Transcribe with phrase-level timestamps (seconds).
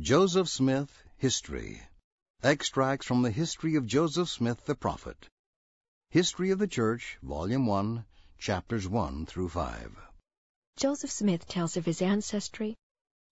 [0.00, 1.82] Joseph Smith, History.
[2.42, 5.28] Extracts from the History of Joseph Smith the Prophet.
[6.08, 8.06] History of the Church, Volume 1,
[8.38, 10.00] Chapters 1 through 5.
[10.78, 12.76] Joseph Smith tells of his ancestry,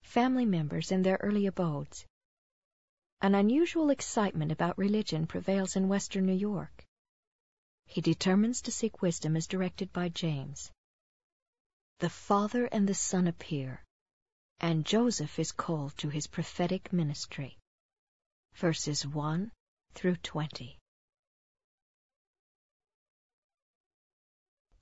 [0.02, 2.04] family members, and their early abodes.
[3.22, 6.84] An unusual excitement about religion prevails in western New York.
[7.86, 10.70] He determines to seek wisdom as directed by James.
[12.00, 13.86] The Father and the Son appear,
[14.60, 17.56] and Joseph is called to his prophetic ministry.
[18.54, 19.52] Verses 1
[19.94, 20.76] through 20.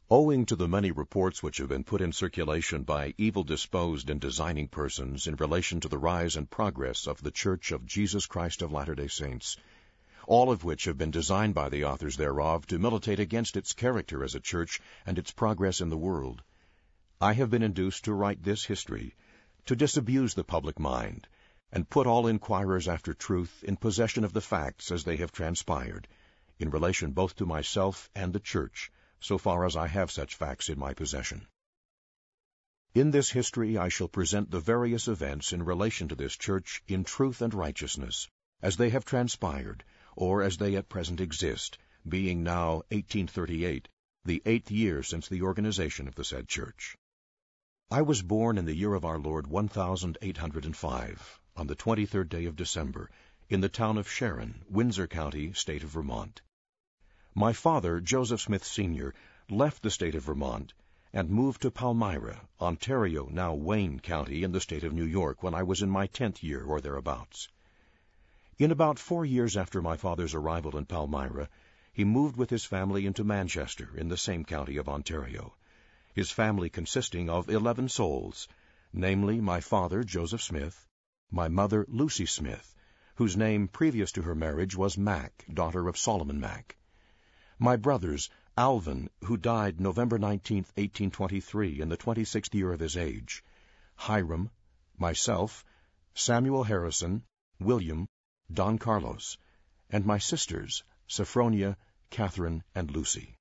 [0.08, 4.68] Owing to the many reports which have been put in circulation by evil-disposed and designing
[4.68, 8.72] persons in relation to the rise and progress of the Church of Jesus Christ of
[8.72, 9.56] Latter-day Saints,
[10.26, 14.24] all of which have been designed by the authors thereof to militate against its character
[14.24, 16.42] as a church and its progress in the world,
[17.20, 19.14] I have been induced to write this history,
[19.66, 21.26] to disabuse the public mind,
[21.72, 26.06] and put all inquirers after truth in possession of the facts as they have transpired,
[26.58, 30.68] in relation both to myself and the Church, so far as I have such facts
[30.68, 31.46] in my possession.
[32.94, 37.04] In this history I shall present the various events in relation to this Church in
[37.04, 38.28] truth and righteousness,
[38.62, 41.76] as they have transpired, or as they at present exist,
[42.08, 43.88] being now 1838,
[44.24, 46.96] the eighth year since the organization of the said church.
[47.88, 52.56] I was born in the year of our Lord 1805, on the 23rd day of
[52.56, 53.08] December,
[53.48, 56.42] in the town of Sharon, Windsor County, state of Vermont.
[57.32, 59.14] My father, Joseph Smith Sr.,
[59.48, 60.74] left the state of Vermont
[61.12, 65.54] and moved to Palmyra, Ontario, now Wayne County, in the state of New York, when
[65.54, 67.46] I was in my tenth year or thereabouts.
[68.58, 71.48] In about four years after my father's arrival in Palmyra,
[71.92, 75.54] he moved with his family into Manchester, in the same county of Ontario,
[76.16, 78.48] his family consisting of eleven souls,
[78.90, 80.88] namely my father, Joseph Smith,
[81.30, 82.74] my mother, Lucy Smith,
[83.16, 86.78] whose name previous to her marriage was Mack, daughter of Solomon Mack,
[87.58, 93.44] my brothers, Alvin, who died November 19, 1823, in the 26th year of his age,
[93.96, 94.48] Hyrum,
[94.96, 95.66] myself,
[96.14, 97.24] Samuel Harrison,
[97.60, 98.08] William,
[98.50, 99.36] Don Carlos,
[99.90, 101.76] and my sisters, Sophronia,
[102.08, 103.35] Catherine, and Lucy.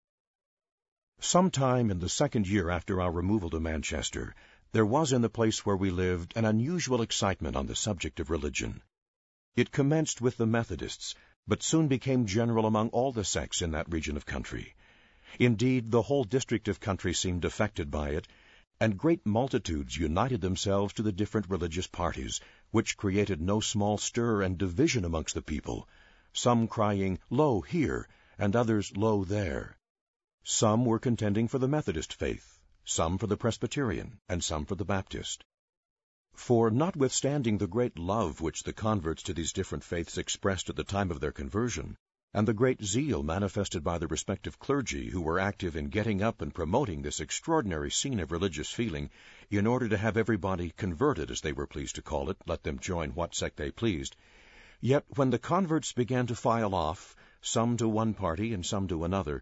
[1.27, 4.35] Some time in the second year after our removal to Manchester,
[4.73, 8.29] there was in the place where we lived an unusual excitement on the subject of
[8.29, 8.83] religion.
[9.55, 11.15] It commenced with the Methodists,
[11.47, 14.75] but soon became general among all the sects in that region of country.
[15.39, 18.27] Indeed, the whole district of country seemed affected by it,
[18.79, 22.39] and great multitudes united themselves to the different religious parties,
[22.69, 25.89] which created no small stir and division amongst the people,
[26.33, 29.75] some crying, Lo, here, and others, Lo, there.
[30.47, 34.85] Some were contending for the Methodist faith, some for the Presbyterian, and some for the
[34.85, 35.43] Baptist.
[36.35, 40.83] For notwithstanding the great love which the converts to these different faiths expressed at the
[40.83, 41.97] time of their conversion,
[42.31, 46.43] and the great zeal manifested by the respective clergy who were active in getting up
[46.43, 49.09] and promoting this extraordinary scene of religious feeling
[49.49, 52.77] in order to have everybody converted, as they were pleased to call it, let them
[52.77, 54.15] join what sect they pleased.
[54.79, 59.05] Yet when the converts began to file off, some to one party and some to
[59.05, 59.41] another,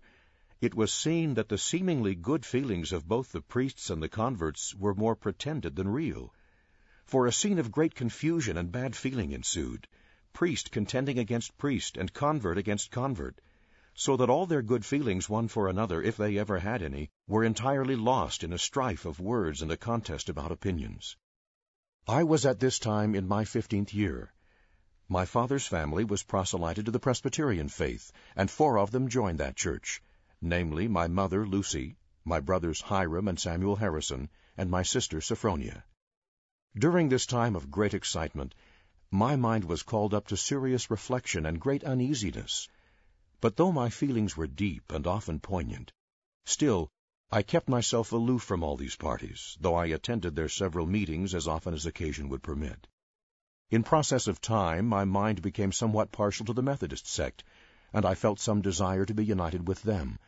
[0.64, 4.74] it was seen that the seemingly good feelings of both the priests and the converts
[4.74, 6.34] were more pretended than real.
[7.06, 9.90] For a scene of great confusion and bad feeling ensued
[10.32, 13.42] priest contending against priest, and convert against convert,
[13.94, 17.44] so that all their good feelings one for another, if they ever had any, were
[17.44, 21.18] entirely lost in a strife of words and a contest about opinions.
[22.08, 24.34] I was at this time in my fifteenth year.
[25.10, 29.58] My father's family was proselyted to the Presbyterian faith, and four of them joined that
[29.58, 30.02] church,
[30.46, 31.96] namely my mother Lucy,
[32.26, 35.86] my brothers Hyrum and Samuel Harrison, and my sister Sophronia.
[36.78, 38.54] During this time of great excitement,
[39.10, 42.68] my mind was called up to serious reflection and great uneasiness.
[43.40, 45.94] But though my feelings were deep and often poignant,
[46.46, 46.90] still
[47.32, 51.48] I kept myself aloof from all these parties, though I attended their several meetings as
[51.48, 52.86] often as occasion would permit.
[53.72, 57.46] In process of time, my mind became somewhat partial to the Methodist sect,
[57.94, 60.20] and I felt some desire to be united with them.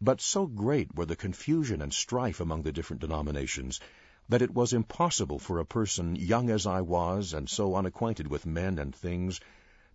[0.00, 3.80] But so great were the confusion and strife among the different denominations
[4.28, 8.44] that it was impossible for a person, young as I was, and so unacquainted with
[8.44, 9.40] men and things,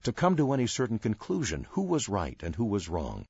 [0.01, 3.25] to come to any certain conclusion who was right and who was wrong.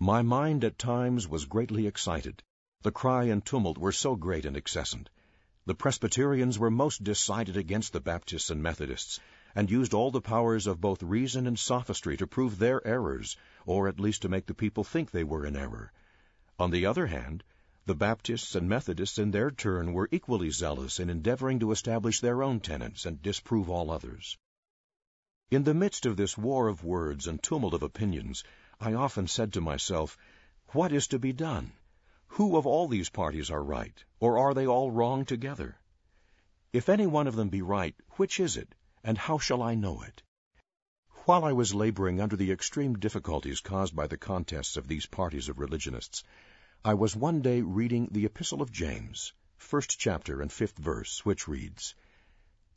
[0.00, 2.42] My mind at times was greatly excited.
[2.82, 5.10] The cry and tumult were so great and excessant.
[5.64, 9.20] The Presbyterians were most decided against the Baptists and Methodists,
[9.54, 13.88] and used all the powers of both reason and sophistry to prove their errors, or
[13.88, 15.92] at least to make the people think they were in error.
[16.58, 17.44] On the other hand,
[17.84, 22.42] The Baptists and Methodists, in their turn, were equally zealous in endeavoring to establish their
[22.42, 24.38] own tenets and disprove all others.
[25.50, 28.44] In the midst of this war of words and tumult of opinions,
[28.80, 30.16] I often said to myself,
[30.68, 31.72] What is to be done?
[32.28, 35.76] Who of all these parties are right, or are they all wrong together?
[36.72, 40.02] If any one of them be right, which is it, and how shall I know
[40.02, 40.22] it?
[41.24, 45.48] While I was laboring under the extreme difficulties caused by the contests of these parties
[45.48, 46.22] of religionists,
[46.84, 51.48] I was one day reading the Epistle of James, first chapter and fifth verse, which
[51.48, 51.94] reads,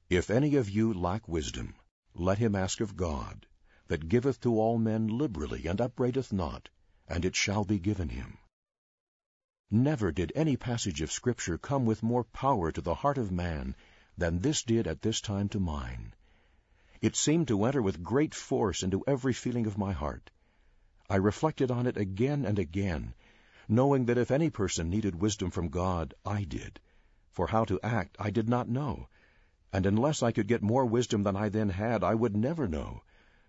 [0.10, 1.75] If any of you lack wisdom,
[2.13, 3.48] let him ask of God,
[3.88, 6.69] that giveth to all men liberally and upbraideth not,
[7.07, 8.38] and it shall be given him.
[9.71, 13.75] Never did any passage of Scripture come with more power to the heart of man
[14.18, 16.14] than this did at this time to mine.
[17.02, 20.32] It seemed to enter with great force into every feeling of my heart.
[21.10, 23.14] I reflected on it again and again,
[23.68, 26.80] knowing that if any person needed wisdom from God, I did.
[27.32, 29.08] For how to act I did not know,
[29.74, 33.04] and unless I could get more wisdom than I then had, I would never know.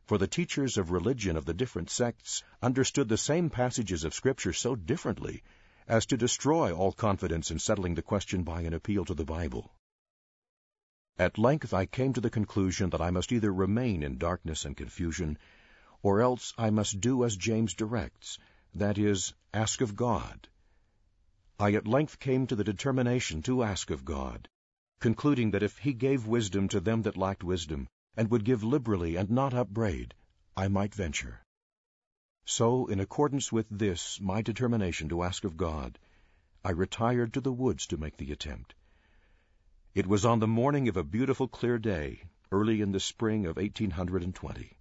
[0.05, 4.53] For the teachers of religion of the different sects understood the same passages of Scripture
[4.53, 5.43] so differently
[5.87, 9.73] as to destroy all confidence in settling the question by an appeal to the Bible.
[11.19, 14.77] At length I came to the conclusion that I must either remain in darkness and
[14.77, 15.39] confusion,
[16.03, 18.39] or else I must do as James directs,
[18.75, 20.47] that is, ask of God.
[21.59, 24.51] I at length came to the determination to ask of God,
[25.01, 29.17] concluding that if he gave wisdom to them that lacked wisdom, and would give liberally
[29.17, 30.15] and not upbraid,
[30.55, 31.41] I might venture.
[32.45, 35.99] So, in accordance with this, my determination to ask of God,
[36.63, 38.75] I retired to the woods to make the attempt.
[39.97, 43.57] It was on the morning of a beautiful clear day, early in the spring of
[43.57, 44.77] 1820.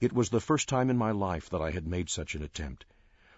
[0.00, 2.86] It was the first time in my life that I had made such an attempt,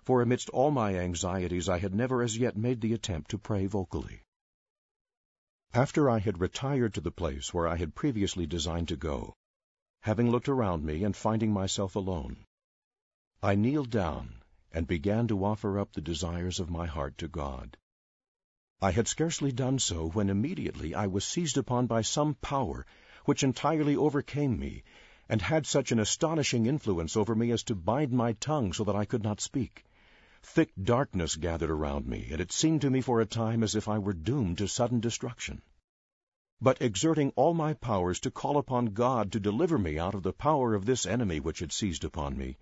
[0.04, 3.66] for amidst all my anxieties I had never as yet made the attempt to pray
[3.66, 4.22] vocally.
[5.74, 9.34] After I had retired to the place where I had previously designed to go,
[10.02, 12.44] having looked around me and finding myself alone,
[13.42, 14.40] I kneeled down
[14.70, 17.76] and began to offer up the desires of my heart to God.
[18.82, 22.84] I had scarcely done so when immediately I was seized upon by some power
[23.24, 24.82] which entirely overcame me,
[25.30, 28.94] and had such an astonishing influence over me as to bind my tongue so that
[28.94, 29.86] I could not speak.
[30.42, 33.88] Thick darkness gathered around me, and it seemed to me for a time as if
[33.88, 35.62] I were doomed to sudden destruction.
[36.60, 40.34] But exerting all my powers to call upon God to deliver me out of the
[40.34, 42.58] power of this enemy which had seized upon me,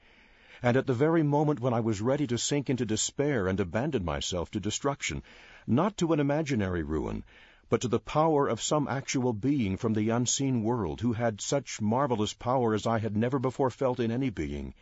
[0.63, 4.05] and at the very moment when I was ready to sink into despair and abandon
[4.05, 5.25] myself to destruction,
[5.67, 7.25] not to an imaginary ruin,
[7.69, 11.81] but to the power of some actual being from the unseen world who had such
[11.81, 14.75] marvelous power as I had never before felt in any being,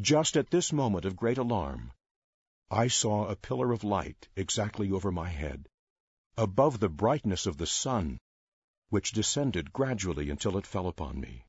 [0.00, 1.92] just at this moment of great alarm,
[2.70, 5.68] I saw a pillar of light exactly over my head,
[6.36, 8.18] above the brightness of the sun,
[8.88, 11.44] which descended gradually until it fell upon me.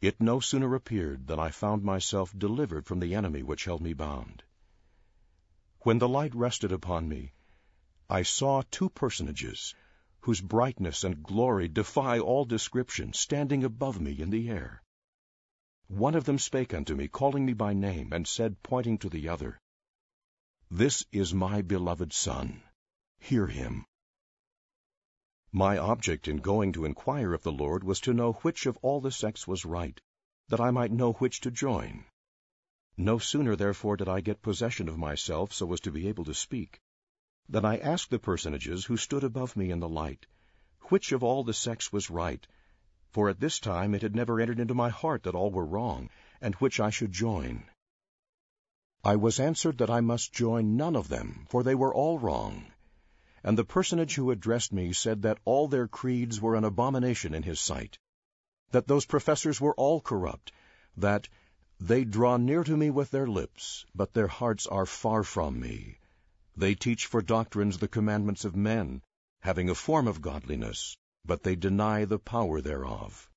[0.00, 3.94] It no sooner appeared than I found myself delivered from the enemy which held me
[3.94, 4.42] bound.
[5.80, 7.32] When the light rested upon me,
[8.10, 9.74] I saw two personages,
[10.20, 14.82] whose brightness and glory defy all description, standing above me in the air.
[15.88, 19.28] One of them spake unto me, calling me by name, and said, pointing to the
[19.28, 19.60] other,
[20.70, 22.62] this is my beloved Son.
[23.20, 23.86] Hear him.
[25.50, 29.00] My object in going to inquire of the Lord was to know which of all
[29.00, 29.98] the sects was right,
[30.48, 32.04] that I might know which to join.
[32.98, 36.34] No sooner, therefore, did I get possession of myself so as to be able to
[36.34, 36.82] speak,
[37.48, 40.26] than I asked the personages who stood above me in the light,
[40.90, 42.46] which of all the sects was right,
[43.10, 46.10] for at this time it had never entered into my heart that all were wrong,
[46.40, 47.64] and which I should join.
[49.04, 52.66] I was answered that I must join none of them, for they were all wrong.
[53.42, 57.44] And the personage who addressed me said that all their creeds were an abomination in
[57.44, 57.98] his sight,
[58.72, 60.52] that those professors were all corrupt,
[60.96, 61.28] that
[61.80, 65.97] they draw near to me with their lips, but their hearts are far from me.
[66.58, 69.02] They teach for doctrines the commandments of men,
[69.42, 73.30] having a form of godliness, but they deny the power thereof.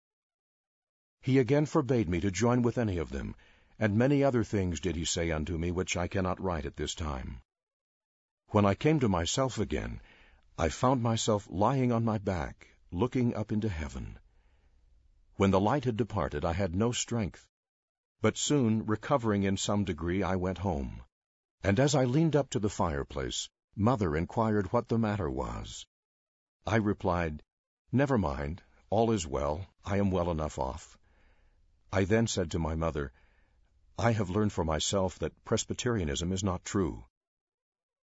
[1.21, 3.35] He again forbade me to join with any of them,
[3.77, 6.95] and many other things did he say unto me, which I cannot write at this
[6.95, 7.43] time.
[8.47, 10.01] When I came to myself again,
[10.57, 14.17] I found myself lying on my back, looking up into heaven.
[15.35, 17.47] When the light had departed, I had no strength,
[18.19, 21.03] but soon, recovering in some degree, I went home.
[21.63, 25.85] And as I leaned up to the fireplace, mother inquired what the matter was.
[26.65, 27.43] I replied,
[27.91, 30.97] Never mind, all is well, I am well enough off.
[31.93, 33.11] I then said to my mother,
[33.95, 37.05] I have learned for myself that Presbyterianism is not true.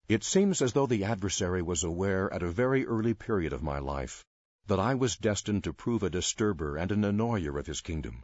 [0.07, 3.79] It seems as though the adversary was aware at a very early period of my
[3.79, 4.23] life
[4.67, 8.23] that I was destined to prove a disturber and an annoyer of his kingdom.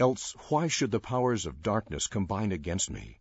[0.00, 3.19] Else why should the powers of darkness combine against me?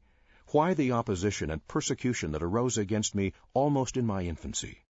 [0.52, 4.84] Why the opposition and persecution that arose against me almost in my infancy?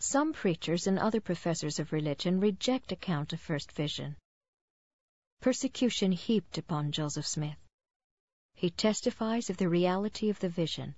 [0.00, 4.16] Some preachers and other professors of religion reject account of first vision.
[5.40, 7.58] Persecution heaped upon Joseph Smith.
[8.54, 10.96] He testifies of the reality of the vision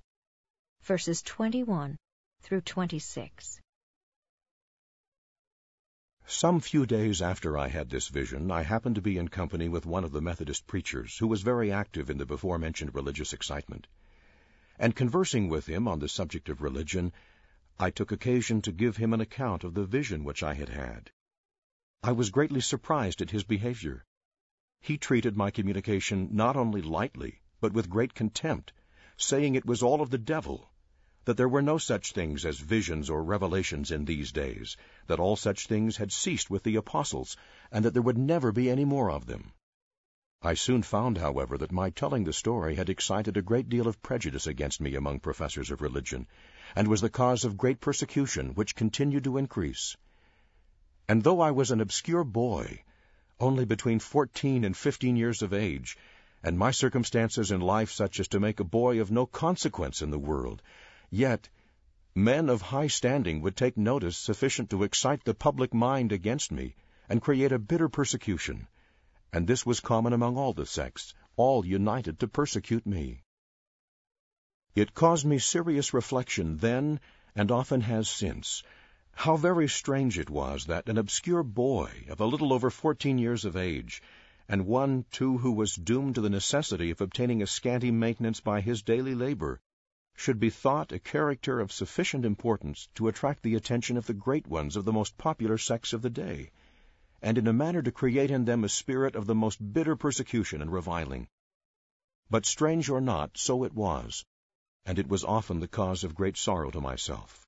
[0.85, 1.97] verses 21
[2.43, 3.61] through 26.
[6.26, 9.87] Some few days after I had this vision, I happened to be in company with
[9.87, 13.87] one of the Methodist preachers who was very active in the before mentioned religious excitement.
[14.78, 17.12] And conversing with him on the subject of religion,
[17.78, 21.12] I took occasion to give him an account of the vision which I had had.
[22.02, 24.04] I was greatly surprised at his behavior.
[24.81, 28.73] He treated my communication not only lightly, but with great contempt,
[29.16, 30.71] saying it was all of the devil
[31.25, 34.76] that there were no such things as visions or revelations in these days,
[35.07, 37.37] that all such things had ceased with the apostles,
[37.73, 39.52] and that there would never be any more of them.
[40.43, 44.02] I soon found, however, that my telling the story had excited a great deal of
[44.02, 46.26] prejudice against me among professors of religion,
[46.76, 49.97] and was the cause of great persecution, which continued to increase.
[51.09, 52.83] And though I was an obscure boy,
[53.40, 55.97] only between fourteen and fifteen years of age,
[56.43, 60.11] and my circumstances in life such as to make a boy of no consequence in
[60.11, 60.61] the world,
[61.11, 61.50] Yet
[62.14, 66.76] men of high standing would take notice sufficient to excite the public mind against me,
[67.08, 68.68] and create a bitter persecution.
[69.32, 73.23] And this was common among all the sects, all united to persecute me.
[74.75, 77.00] It caused me serious reflection then,
[77.34, 78.62] and often has since,
[79.12, 83.44] how very strange it was that an obscure boy of a little over fourteen years
[83.44, 84.02] of age,
[84.49, 88.61] and one, too, who was doomed to the necessity of obtaining a scanty maintenance by
[88.61, 89.61] his daily labor,
[90.16, 94.47] should be thought a character of sufficient importance to attract the attention of the great
[94.47, 96.50] ones of the most popular sects of the day,
[97.21, 100.62] and in a manner to create in them a spirit of the most bitter persecution
[100.62, 101.28] and reviling.
[102.30, 104.25] But strange or not, so it was,
[104.87, 107.47] and it was often the cause of great sorrow to myself.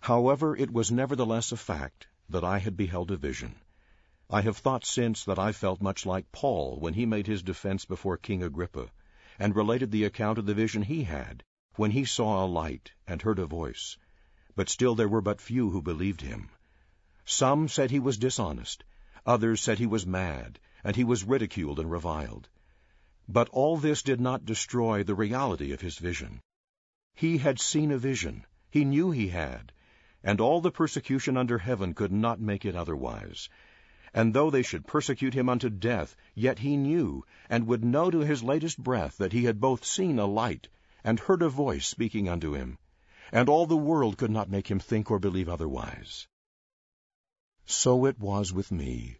[0.00, 3.56] However, it was nevertheless a fact that I had beheld a vision.
[4.30, 7.84] I have thought since that I felt much like Paul when he made his defense
[7.84, 8.90] before King Agrippa,
[9.38, 11.44] and related the account of the vision he had,
[11.76, 13.96] when he saw a light and heard a voice,
[14.54, 16.50] but still there were but few who believed him.
[17.24, 18.84] Some said he was dishonest,
[19.24, 22.50] others said he was mad, and he was ridiculed and reviled.
[23.26, 26.40] But all this did not destroy the reality of his vision.
[27.14, 29.72] He had seen a vision, he knew he had,
[30.22, 33.48] and all the persecution under heaven could not make it otherwise.
[34.12, 38.18] And though they should persecute him unto death, yet he knew, and would know to
[38.18, 40.68] his latest breath, that he had both seen a light
[41.04, 42.78] and heard a voice speaking unto him,
[43.32, 46.28] and all the world could not make him think or believe otherwise.
[47.66, 49.18] So it was with me.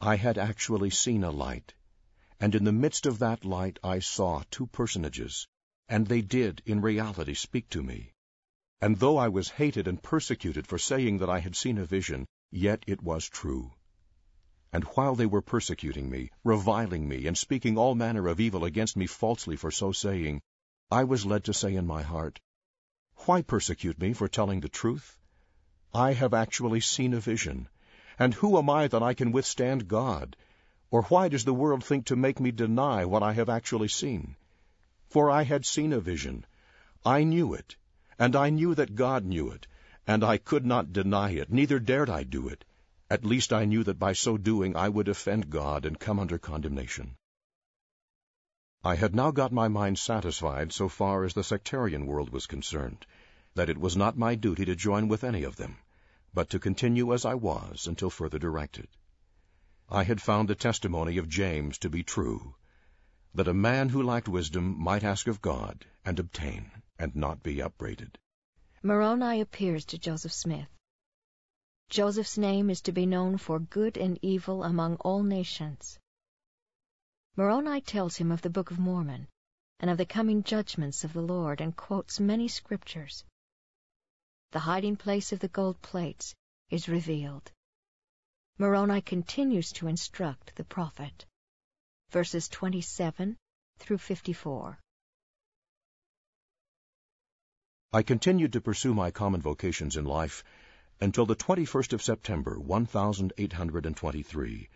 [0.00, 1.74] I had actually seen a light,
[2.40, 5.46] and in the midst of that light I saw two personages,
[5.88, 8.12] and they did in reality speak to me.
[8.80, 12.26] And though I was hated and persecuted for saying that I had seen a vision,
[12.50, 13.72] yet it was true.
[14.72, 18.96] And while they were persecuting me, reviling me, and speaking all manner of evil against
[18.96, 20.40] me falsely for so saying,
[20.94, 22.40] I was led to say in my heart,
[23.26, 25.18] Why persecute me for telling the truth?
[25.92, 27.68] I have actually seen a vision,
[28.16, 30.36] and who am I that I can withstand God?
[30.92, 34.36] Or why does the world think to make me deny what I have actually seen?
[35.08, 36.46] For I had seen a vision.
[37.04, 37.74] I knew it,
[38.16, 39.66] and I knew that God knew it,
[40.06, 42.64] and I could not deny it, neither dared I do it.
[43.10, 46.38] At least I knew that by so doing I would offend God and come under
[46.38, 47.16] condemnation.
[48.86, 53.06] I had now got my mind satisfied so far as the sectarian world was concerned,
[53.54, 55.78] that it was not my duty to join with any of them,
[56.34, 58.88] but to continue as I was until further directed.
[59.88, 62.56] I had found the testimony of James to be true,
[63.32, 67.62] that a man who lacked wisdom might ask of God and obtain, and not be
[67.62, 68.18] upbraided.
[68.82, 70.68] Moroni appears to Joseph Smith.
[71.88, 75.98] Joseph's name is to be known for good and evil among all nations.
[77.36, 79.26] Moroni tells him of the Book of Mormon
[79.80, 83.24] and of the coming judgments of the Lord and quotes many scriptures.
[84.52, 86.36] The hiding place of the gold plates
[86.70, 87.50] is revealed.
[88.56, 91.26] Moroni continues to instruct the prophet.
[92.10, 93.36] Verses 27
[93.78, 94.78] through 54.
[97.92, 100.44] I continued to pursue my common vocations in life
[101.00, 104.68] until the 21st of September, 1823,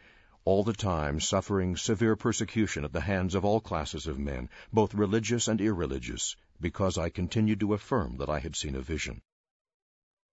[0.45, 4.95] all the time suffering severe persecution at the hands of all classes of men, both
[4.95, 9.21] religious and irreligious, because I continued to affirm that I had seen a vision.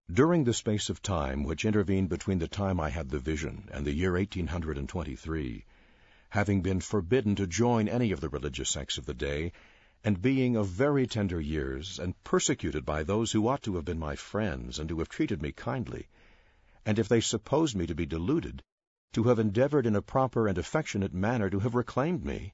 [0.10, 3.86] During the space of time which intervened between the time I had the vision and
[3.86, 5.66] the year 1823,
[6.30, 9.52] having been forbidden to join any of the religious sects of the day,
[10.04, 14.00] and being of very tender years, and persecuted by those who ought to have been
[14.00, 16.08] my friends and to have treated me kindly,
[16.86, 18.64] and if they supposed me to be deluded,
[19.16, 22.54] to have endeavored in a proper and affectionate manner to have reclaimed me,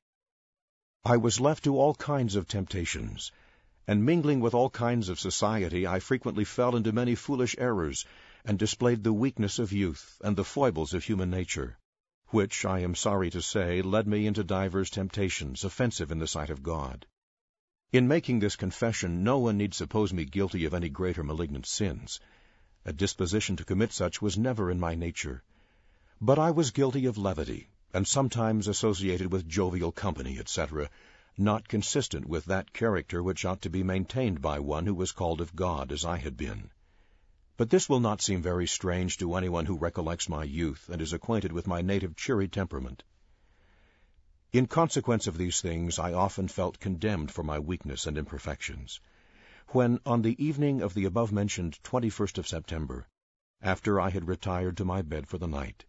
[1.04, 3.32] I was left to all kinds of temptations,
[3.88, 8.06] and mingling with all kinds of society, I frequently fell into many foolish errors,
[8.46, 11.80] and displayed the weakness of youth and the foibles of human nature,
[12.28, 16.52] which, I am sorry to say, led me into divers temptations, offensive in the sight
[16.52, 17.08] of God.
[17.92, 21.66] In making this confession, no one need suppose me guilty of any great or malignant
[21.66, 22.20] sins.
[22.86, 25.44] A disposition to commit such was never in my nature.
[26.24, 30.88] But I was guilty of levity, and sometimes associated with jovial company, etc.,
[31.36, 35.42] not consistent with that character which ought to be maintained by one who was called
[35.42, 36.70] of God, as I had been.
[37.58, 41.12] But this will not seem very strange to anyone who recollects my youth and is
[41.12, 43.04] acquainted with my native cheery temperament.
[44.54, 49.00] In consequence of these things, I often felt condemned for my weakness and imperfections.
[49.70, 53.08] When, on the evening of the above-mentioned 21st of September,
[53.60, 55.84] after I had retired to my bed for the night,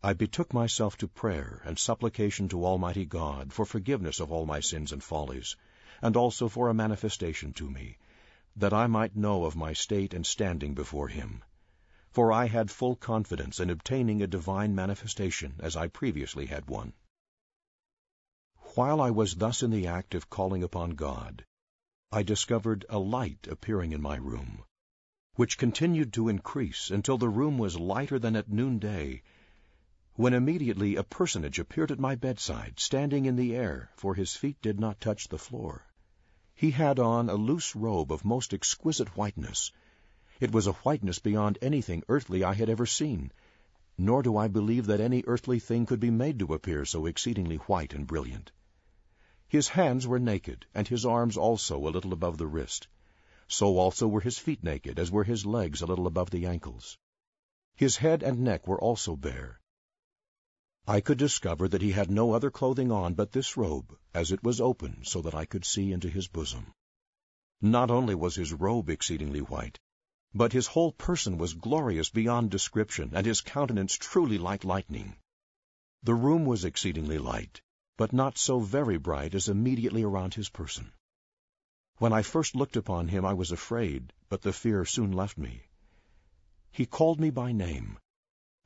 [0.00, 4.60] I betook myself to prayer and supplication to Almighty God for forgiveness of all my
[4.60, 5.56] sins and follies,
[6.00, 7.98] and also for a manifestation to me,
[8.54, 11.42] that I might know of my state and standing before Him.
[12.12, 16.92] For I had full confidence in obtaining a divine manifestation, as I previously had one.
[18.76, 21.44] While I was thus in the act of calling upon God,
[22.12, 24.62] I discovered a light appearing in my room,
[25.34, 29.22] which continued to increase until the room was lighter than at noonday,
[30.18, 34.60] when immediately a personage appeared at my bedside, standing in the air, for his feet
[34.60, 35.86] did not touch the floor.
[36.56, 39.70] He had on a loose robe of most exquisite whiteness.
[40.40, 43.30] It was a whiteness beyond anything earthly I had ever seen,
[43.96, 47.58] nor do I believe that any earthly thing could be made to appear so exceedingly
[47.68, 48.50] white and brilliant.
[49.46, 52.88] His hands were naked, and his arms also a little above the wrist.
[53.46, 56.98] So also were his feet naked, as were his legs a little above the ankles.
[57.76, 59.60] His head and neck were also bare.
[60.90, 64.42] I could discover that he had no other clothing on but this robe, as it
[64.42, 66.72] was open so that I could see into his bosom.
[67.60, 69.78] Not only was his robe exceedingly white,
[70.32, 75.16] but his whole person was glorious beyond description, and his countenance truly like lightning.
[76.02, 77.60] The room was exceedingly light,
[77.98, 80.92] but not so very bright as immediately around his person.
[81.98, 85.64] When I first looked upon him, I was afraid, but the fear soon left me.
[86.72, 87.98] He called me by name,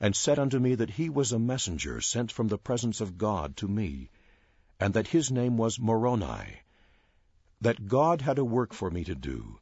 [0.03, 3.57] and said unto me that he was a messenger sent from the presence of God
[3.57, 4.11] to me,
[4.81, 6.59] and that his name was Moroni,
[7.61, 9.61] that God had a work for me to do,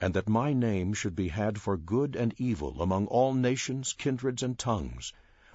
[0.00, 4.42] and that my name should be had for good and evil among all nations, kindreds,
[4.42, 5.12] and tongues,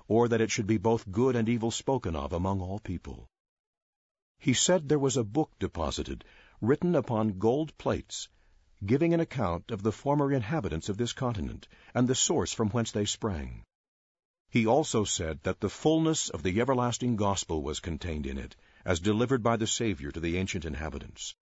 [0.08, 3.28] or that it should be both good and evil spoken of among all people.
[4.38, 6.24] He said there was a book deposited,
[6.62, 8.30] written upon gold plates,
[8.86, 12.92] giving an account of the former inhabitants of this continent, and the source from whence
[12.92, 13.64] they sprang.
[14.52, 19.00] He also said that the fullness of the everlasting gospel was contained in it, as
[19.00, 21.36] delivered by the Savior to the ancient inhabitants.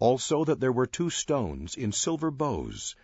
[0.00, 2.96] Also that there were two stones in silver bows,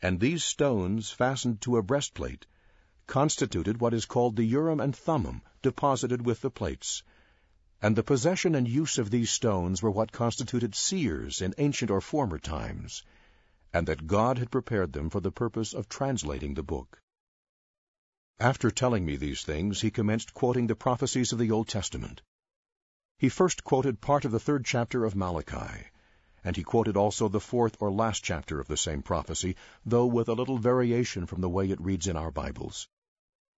[0.00, 2.46] and these stones, fastened to a breastplate,
[3.06, 7.02] constituted what is called the Urim and Thummim, deposited with the plates,
[7.82, 12.00] and the possession and use of these stones were what constituted seers in ancient or
[12.00, 13.04] former times,
[13.74, 17.02] and that God had prepared them for the purpose of translating the book.
[18.42, 22.22] After telling me these things, he commenced quoting the prophecies of the Old Testament.
[23.16, 25.86] He first quoted part of the third chapter of Malachi,
[26.42, 29.54] and he quoted also the fourth or last chapter of the same prophecy,
[29.86, 32.88] though with a little variation from the way it reads in our Bibles.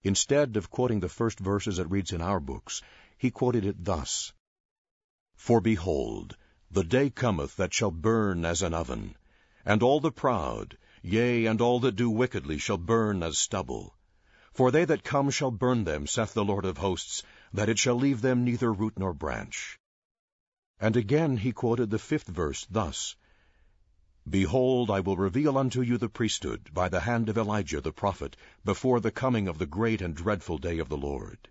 [0.02, 2.82] Instead of quoting the first verses it reads in our books,
[3.16, 4.34] he quoted it thus
[5.34, 6.36] For behold,
[6.70, 9.16] the day cometh that shall burn as an oven,
[9.64, 13.93] and all the proud, yea, and all that do wickedly, shall burn as stubble.
[14.54, 17.96] For they that come shall burn them, saith the Lord of hosts, that it shall
[17.96, 19.80] leave them neither root nor branch.
[20.78, 23.16] And again he quoted the fifth verse thus
[24.30, 28.36] Behold, I will reveal unto you the priesthood by the hand of Elijah the prophet,
[28.64, 31.48] before the coming of the great and dreadful day of the Lord.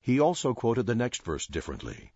[0.00, 2.12] He also quoted the next verse differently.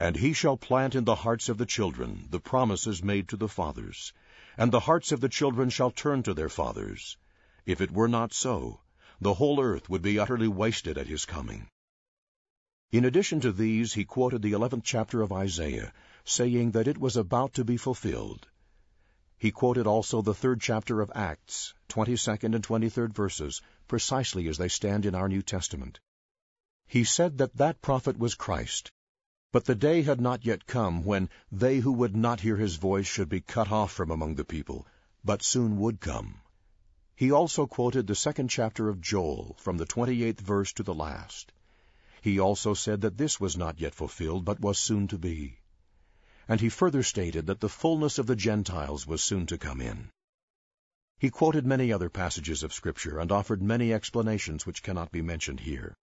[0.00, 3.48] And he shall plant in the hearts of the children the promises made to the
[3.48, 4.12] fathers,
[4.58, 7.16] and the hearts of the children shall turn to their fathers.
[7.66, 8.80] If it were not so,
[9.20, 11.68] the whole earth would be utterly wasted at his coming.
[12.92, 15.92] In addition to these, he quoted the 11th chapter of Isaiah,
[16.24, 18.46] saying that it was about to be fulfilled.
[19.38, 24.68] He quoted also the third chapter of Acts, 22nd and 23rd verses, precisely as they
[24.68, 26.00] stand in our New Testament.
[26.86, 28.92] He said that that prophet was Christ,
[29.52, 33.06] but the day had not yet come when they who would not hear his voice
[33.06, 34.86] should be cut off from among the people,
[35.24, 36.40] but soon would come.
[37.16, 41.52] He also quoted the second chapter of Joel, from the 28th verse to the last.
[42.22, 45.58] He also said that this was not yet fulfilled, but was soon to be
[46.48, 50.10] and he further stated that the fullness of the Gentiles was soon to come in.
[51.18, 55.60] He quoted many other passages of Scripture and offered many explanations which cannot be mentioned
[55.60, 55.94] here.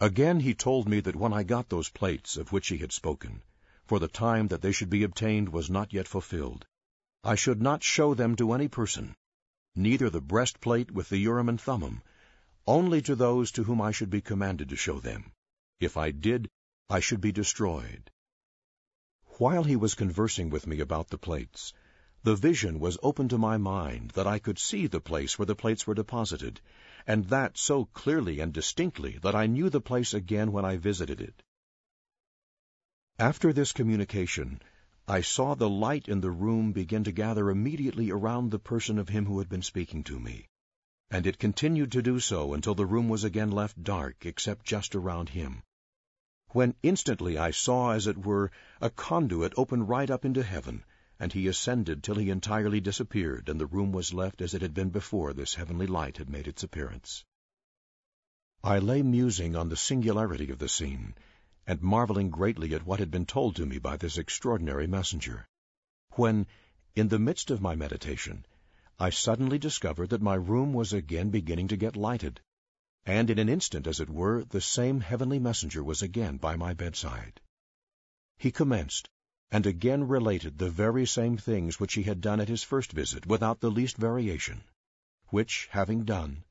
[0.00, 3.42] Again he told me that when I got those plates of which he had spoken,
[3.84, 6.66] for the time that they should be obtained was not yet fulfilled,
[7.22, 9.14] I should not show them to any person,
[9.74, 12.02] neither the breastplate with the Urim and Thummim,
[12.66, 15.32] only to those to whom I should be commanded to show them.
[15.80, 16.48] If I did,
[16.88, 18.10] I should be destroyed.
[19.38, 21.72] While he was conversing with me about the plates,
[22.22, 25.56] the vision was open to my mind that I could see the place where the
[25.56, 26.60] plates were deposited,
[27.06, 31.20] and that so clearly and distinctly that I knew the place again when I visited
[31.20, 31.42] it.
[33.18, 34.60] After this communication,
[35.08, 39.08] I saw the light in the room begin to gather immediately around the person of
[39.08, 40.46] him who had been speaking to me,
[41.10, 44.94] and it continued to do so until the room was again left dark except just
[44.94, 45.62] around him
[46.50, 50.84] when instantly I saw, as it were, a conduit open right up into heaven,
[51.18, 54.74] and he ascended till he entirely disappeared, and the room was left as it had
[54.74, 57.24] been before this heavenly light had made its appearance.
[58.62, 61.14] I lay musing on the singularity of the scene,
[61.66, 65.46] and marveling greatly at what had been told to me by this extraordinary messenger,
[66.12, 66.46] when,
[66.96, 68.44] in the midst of my meditation,
[68.98, 72.40] I suddenly discovered that my room was again beginning to get lighted
[73.06, 76.72] and in an instant, as it were, the same heavenly messenger was again by my
[76.72, 77.40] bedside.
[78.38, 79.08] He commenced,
[79.50, 83.26] and again related the very same things which he had done at his first visit,
[83.26, 84.62] without the least variation,
[85.28, 86.44] which, having done,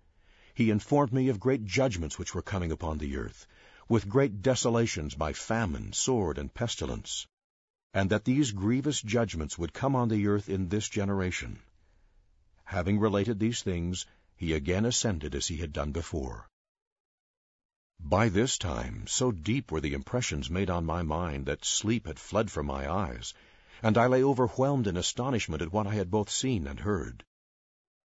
[0.53, 3.47] he informed me of great judgments which were coming upon the earth,
[3.91, 7.27] with great desolations by famine, sword, and pestilence,
[7.93, 11.59] and that these grievous judgments would come on the earth in this generation.
[12.63, 14.05] Having related these things,
[14.37, 16.47] he again ascended as he had done before.
[17.99, 22.17] By this time, so deep were the impressions made on my mind that sleep had
[22.17, 23.33] fled from my eyes,
[23.83, 27.25] and I lay overwhelmed in astonishment at what I had both seen and heard.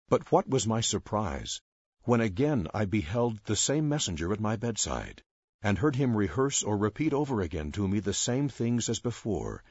[0.08, 1.60] But what was my surprise,
[2.04, 5.22] when again I beheld the same messenger at my bedside,
[5.64, 9.64] and heard him rehearse or repeat over again to me the same things as before,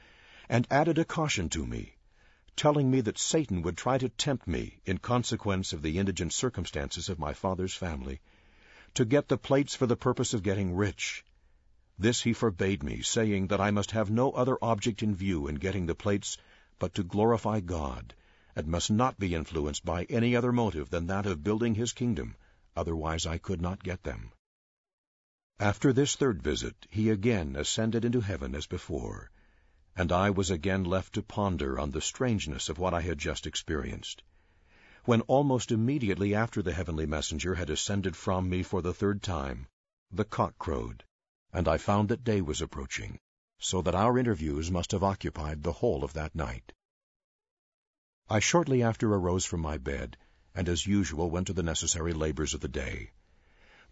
[0.50, 1.94] and added a caution to me,
[2.56, 7.10] telling me that Satan would try to tempt me, in consequence of the indigent circumstances
[7.10, 8.20] of my father's family,
[8.96, 11.24] to get the plates for the purpose of getting rich.
[12.00, 15.56] This he forbade me, saying that I must have no other object in view in
[15.56, 16.40] getting the plates
[16.80, 18.16] but to glorify God,
[18.56, 22.36] and must not be influenced by any other motive than that of building his kingdom,
[22.76, 24.32] otherwise I could not get them.
[25.64, 29.32] After this third visit, he again ascended into heaven as before,
[29.96, 33.48] and I was again left to ponder on the strangeness of what I had just
[33.48, 34.24] experienced.
[35.06, 39.68] When almost immediately after the heavenly messenger had ascended from me for the third time,
[40.12, 41.06] the cock crowed,
[41.54, 43.20] and I found that day was approaching,
[43.60, 46.74] so that our interviews must have occupied the whole of that night.
[48.28, 50.18] I shortly after arose from my bed,
[50.54, 53.12] and as usual went to the necessary labors of the day.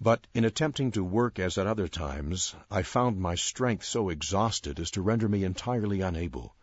[0.03, 4.79] But in attempting to work as at other times, I found my strength so exhausted
[4.79, 6.55] as to render me entirely unable.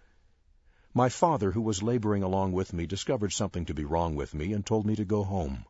[0.92, 4.52] My father, who was laboring along with me, discovered something to be wrong with me
[4.52, 5.66] and told me to go home.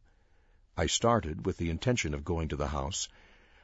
[0.78, 3.07] I started with the intention of going to the house,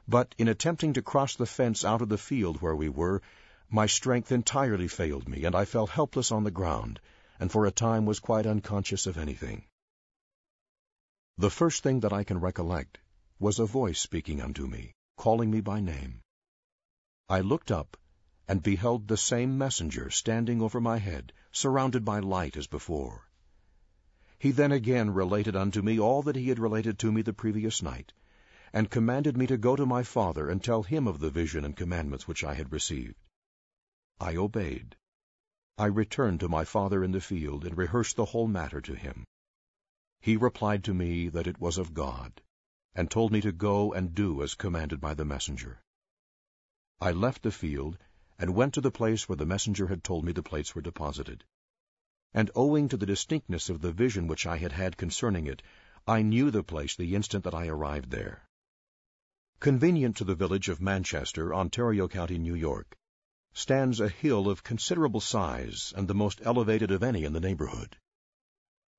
[0.06, 3.22] but in attempting to cross the fence out of the field where we were,
[3.70, 7.00] my strength entirely failed me, and I fell helpless on the ground,
[7.40, 9.64] and for a time was quite unconscious of anything.
[11.38, 12.98] The first thing that I can recollect
[13.40, 16.20] was a voice speaking unto me, calling me by name.
[17.28, 17.96] I looked up,
[18.46, 23.28] and beheld the same messenger standing over my head, surrounded by light as before.
[24.38, 27.82] He then again related unto me all that he had related to me the previous
[27.82, 28.12] night,
[28.72, 31.76] and commanded me to go to my father and tell him of the vision and
[31.76, 33.28] commandments which I had received.
[34.20, 34.96] I obeyed.
[35.76, 39.24] I returned to my father in the field and rehearsed the whole matter to him.
[40.20, 42.40] He replied to me that it was of God,
[42.94, 45.82] and told me to go and do as commanded by the messenger.
[47.00, 47.98] I left the field
[48.38, 51.44] and went to the place where the messenger had told me the plates were deposited.
[52.32, 55.62] And owing to the distinctness of the vision which I had had concerning it,
[56.06, 58.48] I knew the place the instant that I arrived there.
[59.60, 62.96] Convenient to the village of Manchester, Ontario County, New York,
[63.52, 67.96] stands a hill of considerable size and the most elevated of any in the neighborhood.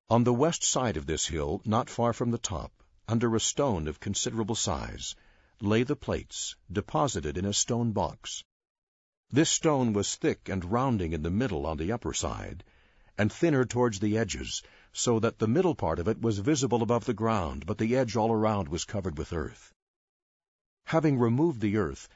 [0.09, 2.71] On the west side of this hill, not far from the top,
[3.07, 5.15] under a stone of considerable size,
[5.61, 8.43] lay the plates, deposited in a stone box.
[9.29, 12.63] This stone was thick and rounding in the middle on the upper side,
[13.17, 17.05] and thinner towards the edges, so that the middle part of it was visible above
[17.05, 19.73] the ground, but the edge all around was covered with earth.
[20.85, 22.09] Having removed the earth,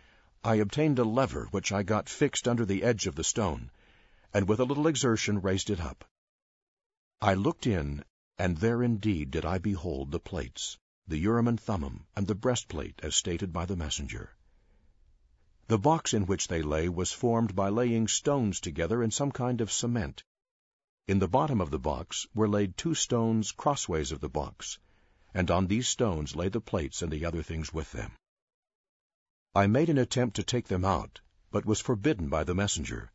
[0.44, 3.72] I obtained a lever which I got fixed under the edge of the stone,
[4.34, 6.06] and with a little exertion raised it up.
[7.22, 8.04] I looked in,
[8.40, 12.98] and there indeed did I behold the plates, the Urim and Thummim, and the breastplate,
[13.04, 14.34] as stated by the messenger.
[15.68, 19.60] The box in which they lay was formed by laying stones together in some kind
[19.60, 20.24] of cement.
[21.06, 24.80] In the bottom of the box were laid two stones crossways of the box,
[25.34, 28.14] and on these stones lay the plates and the other things with them.
[29.54, 31.20] I made an attempt to take them out,
[31.52, 33.12] but was forbidden by the messenger,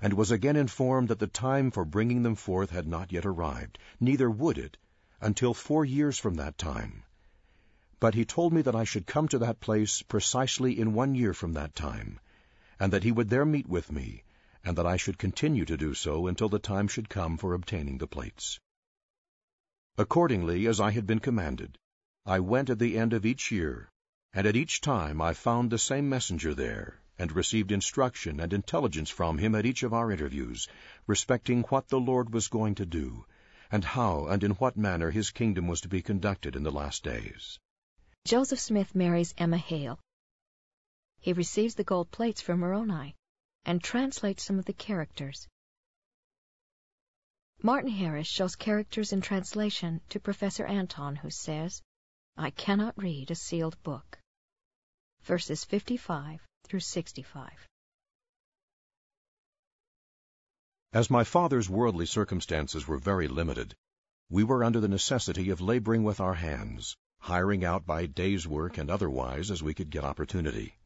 [0.00, 3.78] and was again informed that the time for bringing them forth had not yet arrived,
[3.98, 4.76] neither would it,
[5.20, 7.02] until four years from that time.
[8.00, 11.34] But he told me that I should come to that place precisely in one year
[11.34, 12.20] from that time,
[12.78, 14.22] and that he would there meet with me,
[14.64, 17.98] and that I should continue to do so until the time should come for obtaining
[17.98, 18.60] the plates.
[19.96, 21.76] Accordingly, as I had been commanded,
[22.24, 23.90] I went at the end of each year
[24.34, 29.10] and at each time I found the same messenger there, and received instruction and intelligence
[29.10, 30.68] from him at each of our interviews,
[31.06, 33.26] respecting what the Lord was going to do,
[33.70, 37.02] and how and in what manner his kingdom was to be conducted in the last
[37.02, 37.58] days.
[38.24, 39.98] Joseph Smith marries Emma Hale.
[41.20, 43.16] He receives the gold plates from Moroni
[43.64, 45.48] and translates some of the characters.
[47.60, 51.82] Martin Harris shows characters in translation to Professor Anton, who says,
[52.36, 54.18] I cannot read a sealed book.
[55.22, 57.50] Verses 55 through 65.
[60.92, 63.74] As my father's worldly circumstances were very limited,
[64.30, 68.78] we were under the necessity of laboring with our hands, hiring out by day's work
[68.78, 70.76] and otherwise as we could get opportunity.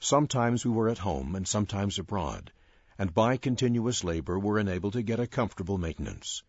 [0.00, 2.52] Sometimes we were at home and sometimes abroad,
[2.98, 6.42] and by continuous labor were enabled to get a comfortable maintenance.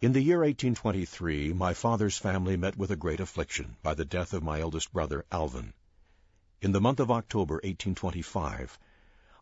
[0.00, 4.32] In the year 1823, my father's family met with a great affliction by the death
[4.32, 5.72] of my eldest brother, Alvin.
[6.62, 8.78] In the month of October, 1825,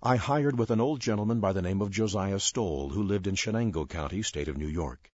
[0.03, 3.37] I hired with an old gentleman by the name of Josiah Stoal, who lived in
[3.37, 5.13] Chenango County, state of New York.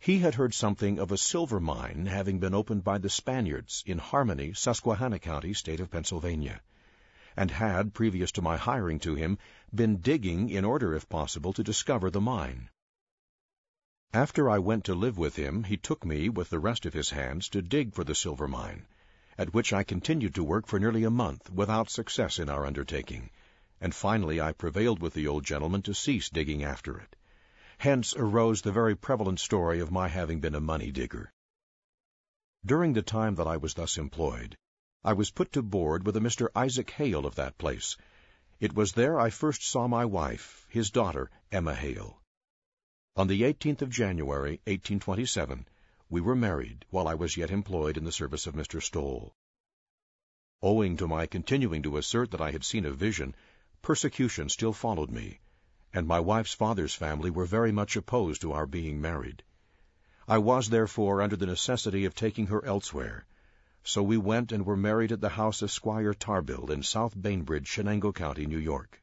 [0.00, 3.98] He had heard something of a silver mine having been opened by the Spaniards in
[3.98, 6.60] Harmony, Susquehanna County, state of Pennsylvania,
[7.36, 9.38] and had, previous to my hiring to him,
[9.72, 12.68] been digging in order, if possible, to discover the mine.
[14.12, 17.10] After I went to live with him, he took me, with the rest of his
[17.10, 18.88] hands, to dig for the silver mine,
[19.38, 23.30] at which I continued to work for nearly a month, without success in our undertaking,
[23.80, 27.14] and finally I prevailed with the old gentleman to cease digging after it.
[27.78, 31.30] Hence arose the very prevalent story of my having been a money digger.
[32.64, 34.56] During the time that I was thus employed,
[35.04, 36.48] I was put to board with a Mr.
[36.56, 37.96] Isaac Hale of that place.
[38.58, 42.18] It was there I first saw my wife, his daughter, Emma Hale.
[43.14, 45.68] On the 18th of January, 1827,
[46.08, 48.80] we were married while I was yet employed in the service of Mr.
[48.80, 49.34] Stoal.
[50.62, 53.34] Owing to my continuing to assert that I had seen a vision,
[53.82, 55.40] persecution still followed me,
[55.92, 59.42] and my wife's father's family were very much opposed to our being married.
[60.28, 63.26] I was, therefore, under the necessity of taking her elsewhere,
[63.82, 67.68] so we went and were married at the house of Squire Tarbill in South Bainbridge,
[67.68, 69.02] Chenango County, New York.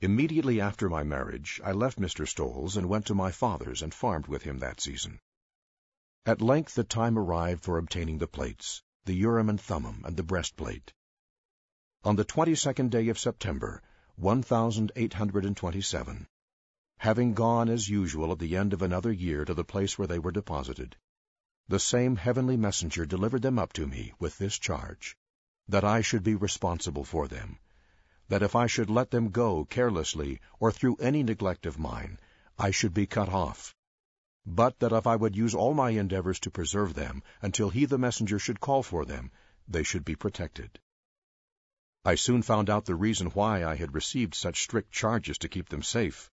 [0.00, 2.26] Immediately after my marriage, I left Mr.
[2.26, 5.20] Stoal's and went to my father's and farmed with him that season.
[6.26, 10.22] At length the time arrived for obtaining the plates, the Urim and Thummim, and the
[10.22, 10.92] breastplate.
[12.04, 13.82] On the twenty-second day of September,
[14.16, 16.28] one thousand eight hundred and twenty-seven,
[16.98, 20.18] having gone as usual at the end of another year to the place where they
[20.18, 20.94] were deposited,
[21.68, 25.16] the same heavenly messenger delivered them up to me with this charge,
[25.68, 27.58] that I should be responsible for them,
[28.28, 32.20] that if I should let them go carelessly or through any neglect of mine,
[32.58, 33.74] I should be cut off.
[34.46, 37.98] But that if I would use all my endeavors to preserve them until he the
[37.98, 39.30] messenger should call for them,
[39.68, 40.80] they should be protected.
[42.06, 45.68] I soon found out the reason why I had received such strict charges to keep
[45.68, 46.30] them safe,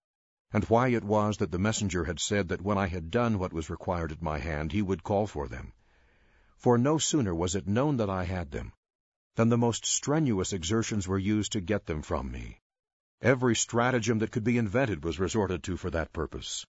[0.53, 3.55] and why it was that the messenger had said that when I had done what
[3.55, 5.73] was required at my hand, he would call for them.
[6.59, 8.75] For no sooner was it known that I had them,
[9.37, 12.61] than the most strenuous exertions were used to get them from me.
[13.23, 16.67] Every stratagem that could be invented was resorted to for that purpose.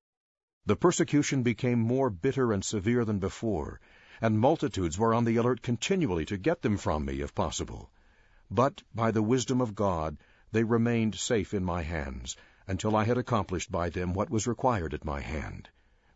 [0.63, 3.81] The persecution became more bitter and severe than before,
[4.21, 7.91] and multitudes were on the alert continually to get them from me, if possible.
[8.49, 10.17] But, by the wisdom of God,
[10.51, 14.93] they remained safe in my hands, until I had accomplished by them what was required
[14.93, 15.69] at my hand.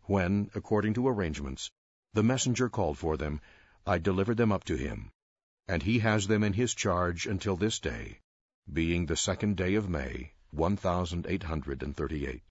[0.04, 1.70] When, according to arrangements,
[2.14, 3.40] the messenger called for them,
[3.84, 5.10] I delivered them up to him,
[5.66, 8.20] and he has them in his charge until this day,
[8.72, 12.42] being the second day of May, 1838.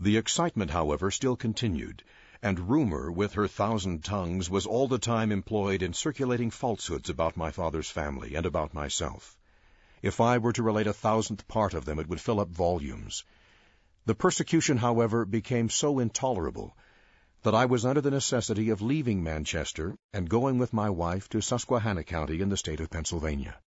[0.00, 2.02] The excitement, however, still continued,
[2.42, 7.36] and rumor, with her thousand tongues, was all the time employed in circulating falsehoods about
[7.36, 9.38] my father's family and about myself.
[10.02, 13.24] If I were to relate a thousandth part of them, it would fill up volumes.
[14.04, 16.76] The persecution, however, became so intolerable
[17.42, 21.40] that I was under the necessity of leaving Manchester and going with my wife to
[21.40, 23.60] Susquehanna County in the state of Pennsylvania.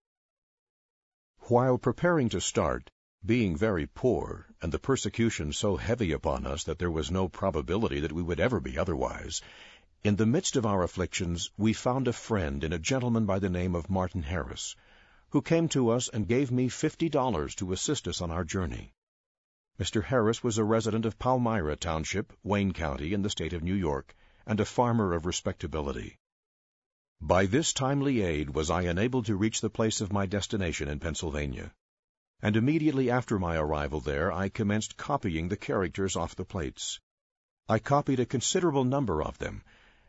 [1.48, 2.90] While preparing to start,
[3.24, 8.00] being very poor, and the persecution so heavy upon us that there was no probability
[8.00, 9.42] that we would ever be otherwise,
[10.03, 13.50] in the midst of our afflictions we found a friend in a gentleman by the
[13.50, 14.74] name of Martin Harris,
[15.33, 18.94] who came to us and gave me fifty dollars to assist us on our journey.
[19.79, 20.03] Mr.
[20.03, 24.16] Harris was a resident of Palmyra Township, Wayne County, in the state of New York,
[24.46, 26.16] and a farmer of respectability.
[27.20, 31.00] By this timely aid was I enabled to reach the place of my destination in
[31.00, 31.74] Pennsylvania,
[32.42, 37.01] and immediately after my arrival there I commenced copying the characters off the plates.
[37.68, 39.62] I copied a considerable number of them,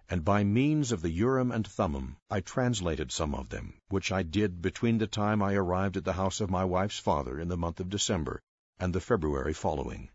[0.09, 4.23] and by means of the Urim and Thummim I translated some of them, which I
[4.23, 7.55] did between the time I arrived at the house of my wife's father in the
[7.55, 8.41] month of December
[8.77, 10.09] and the February following.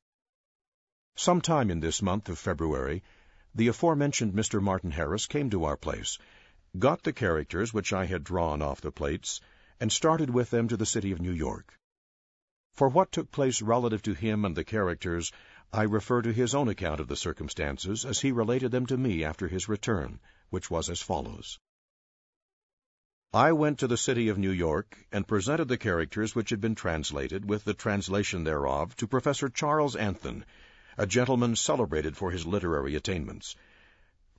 [1.16, 3.02] Some time in this month of February,
[3.54, 4.60] the aforementioned Mr.
[4.60, 6.18] Martin Harris came to our place,
[6.78, 9.40] got the characters which I had drawn off the plates,
[9.80, 11.79] and started with them to the city of New York.
[12.72, 15.32] For what took place relative to him and the characters,
[15.70, 19.22] I refer to his own account of the circumstances as he related them to me
[19.22, 21.58] after his return, which was as follows.
[23.34, 26.74] I went to the city of New York and presented the characters which had been
[26.74, 30.44] translated, with the translation thereof, to Professor Charles Anthon,
[30.96, 33.54] a gentleman celebrated for his literary attainments.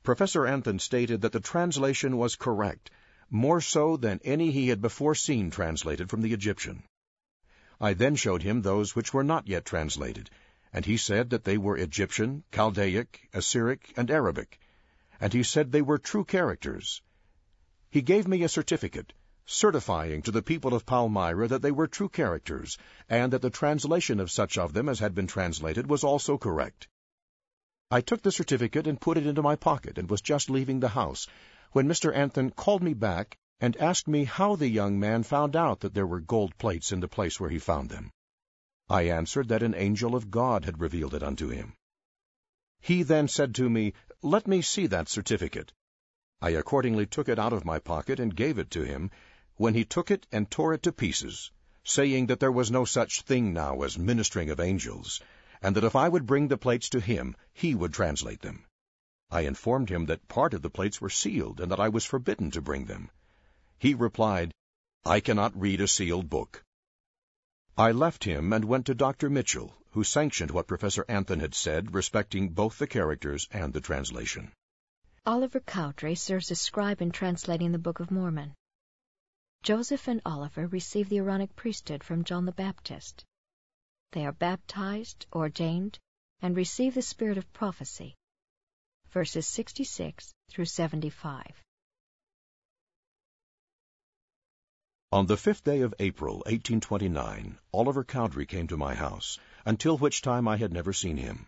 [0.04, 2.90] Professor Anthon stated that the translation was correct,
[3.30, 6.84] more so than any he had before seen translated from the Egyptian.
[7.84, 10.30] I then showed him those which were not yet translated,
[10.72, 14.60] and he said that they were Egyptian, Chaldaic, Assyriac, and Arabic,
[15.20, 17.02] and he said they were true characters.
[17.90, 19.14] He gave me a certificate,
[19.48, 22.78] certifying to the people of Palmyra that they were true characters,
[23.10, 26.88] and that the translation of such of them as had been translated was also correct.
[27.90, 30.90] I took the certificate and put it into my pocket, and was just leaving the
[30.90, 31.28] house,
[31.72, 32.16] when Mr.
[32.16, 36.08] Anthon called me back and asked me how the young man found out that there
[36.08, 38.10] were gold plates in the place where he found them.
[38.90, 41.76] I answered that an angel of God had revealed it unto him.
[42.80, 43.94] He then said to me,
[44.24, 45.72] Let me see that certificate.
[46.42, 49.12] I accordingly took it out of my pocket and gave it to him,
[49.58, 51.52] when he took it and tore it to pieces,
[51.84, 55.22] saying that there was no such thing now as ministering of angels,
[55.62, 58.66] and that if I would bring the plates to him, he would translate them.
[59.30, 62.50] I informed him that part of the plates were sealed, and that I was forbidden
[62.52, 63.12] to bring them.
[63.82, 64.54] He replied,
[65.04, 66.64] I cannot read a sealed book.
[67.76, 69.28] I left him and went to Dr.
[69.28, 74.52] Mitchell, who sanctioned what Professor Anthon had said respecting both the characters and the translation.
[75.26, 78.54] Oliver Cowdery serves as scribe in translating the Book of Mormon.
[79.64, 83.26] Joseph and Oliver receive the Aaronic priesthood from John the Baptist.
[84.12, 85.98] They are baptized, ordained,
[86.40, 88.14] and receive the spirit of prophecy.
[89.10, 91.64] Verses 66 through 75.
[95.14, 100.22] On the fifth day of April, 1829, Oliver Cowdery came to my house, until which
[100.22, 101.48] time I had never seen him.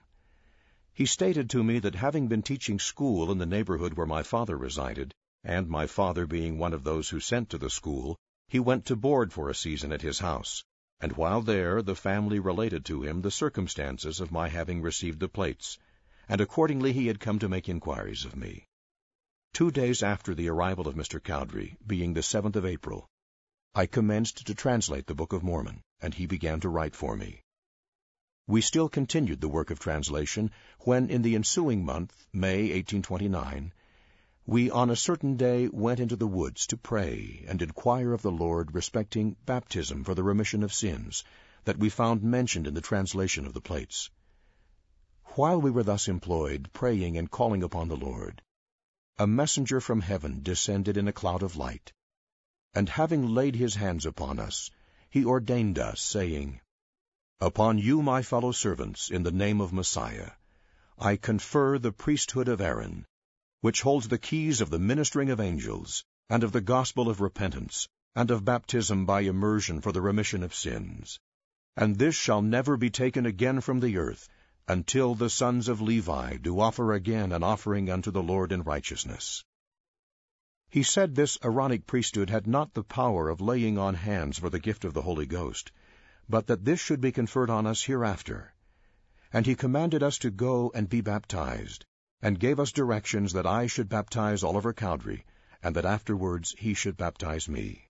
[0.92, 4.58] He stated to me that having been teaching school in the neighborhood where my father
[4.58, 5.14] resided,
[5.46, 8.18] and my father being one of those who sent to the school,
[8.50, 10.66] he went to board for a season at his house,
[11.00, 15.30] and while there the family related to him the circumstances of my having received the
[15.30, 15.78] plates,
[16.28, 18.68] and accordingly he had come to make inquiries of me.
[19.54, 21.24] Two days after the arrival of Mr.
[21.24, 23.08] Cowdery, being the seventh of April,
[23.76, 27.42] I commenced to translate the Book of Mormon, and he began to write for me.
[28.46, 30.52] We still continued the work of translation
[30.82, 33.74] when, in the ensuing month, May 1829,
[34.46, 38.32] we on a certain day went into the woods to pray and inquire of the
[38.32, 41.24] Lord respecting baptism for the remission of sins,
[41.64, 44.12] that we found mentioned in the translation of the plates.
[45.34, 48.44] While we were thus employed, praying and calling upon the Lord,
[49.18, 51.92] a messenger from heaven descended in a cloud of light,
[52.76, 54.72] and having laid his hands upon us,
[55.10, 56.60] he ordained us, saying,
[57.40, 60.32] Upon you, my fellow servants, in the name of Messiah,
[60.98, 63.06] I confer the priesthood of Aaron,
[63.62, 67.88] which holds the keys of the ministering of angels, and of the gospel of repentance,
[68.16, 71.20] and of baptism by immersion for the remission of sins.
[71.78, 74.30] And this shall never be taken again from the earth,
[74.68, 79.44] until the sons of Levi do offer again an offering unto the Lord in righteousness.
[80.74, 84.58] He said this Aaronic priesthood had not the power of laying on hands for the
[84.58, 85.72] gift of the Holy Ghost,
[86.28, 88.56] but that this should be conferred on us hereafter.
[89.32, 91.86] And he commanded us to go and be baptized,
[92.24, 95.26] and gave us directions that I should baptize Oliver Cowdery,
[95.62, 97.88] and that afterwards he should baptize me.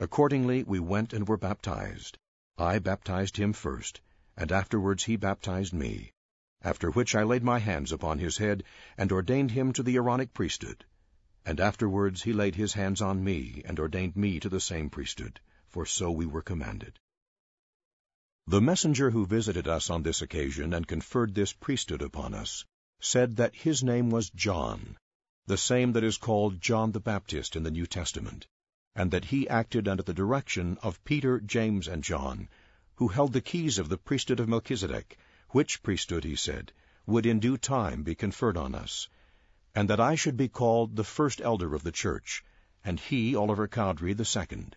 [0.00, 2.18] Accordingly we went and were baptized.
[2.58, 4.00] I baptized him first,
[4.36, 6.10] and afterwards he baptized me,
[6.60, 8.64] after which I laid my hands upon his head,
[8.98, 10.84] and ordained him to the Aaronic priesthood.
[11.46, 15.40] And afterwards he laid his hands on me, and ordained me to the same priesthood,
[15.68, 16.98] for so we were commanded.
[18.46, 22.64] The messenger who visited us on this occasion and conferred this priesthood upon us
[23.00, 24.98] said that his name was John,
[25.46, 28.46] the same that is called John the Baptist in the New Testament,
[28.94, 32.48] and that he acted under the direction of Peter, James, and John,
[32.96, 35.16] who held the keys of the priesthood of Melchizedek,
[35.50, 36.72] which priesthood, he said,
[37.06, 39.08] would in due time be conferred on us,
[39.74, 42.44] and that I should be called the first elder of the church,
[42.84, 44.76] and he, Oliver Cowdery, the second.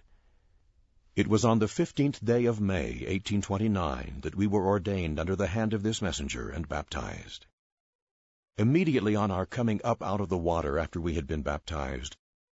[1.16, 5.48] It was on the fifteenth day of May, 1829, that we were ordained under the
[5.48, 7.46] hand of this messenger and baptized.
[8.58, 12.16] Immediately on our coming up out of the water after we had been baptized,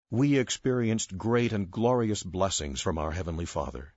[0.09, 3.93] we experienced great and glorious blessings from our Heavenly Father.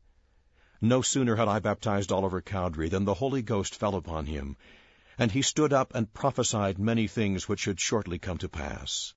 [0.81, 4.57] No sooner had I baptized Oliver Cowdery than the Holy Ghost fell upon him,
[5.19, 9.15] and he stood up and prophesied many things which should shortly come to pass.